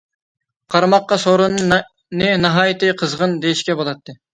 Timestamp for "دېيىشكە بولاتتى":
3.47-4.23